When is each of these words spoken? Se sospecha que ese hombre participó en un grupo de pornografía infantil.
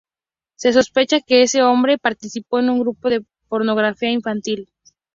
Se 0.55 0.73
sospecha 0.73 1.21
que 1.21 1.43
ese 1.43 1.61
hombre 1.61 1.99
participó 1.99 2.57
en 2.57 2.71
un 2.71 2.79
grupo 2.79 3.07
de 3.07 3.23
pornografía 3.47 4.09
infantil. 4.09 4.67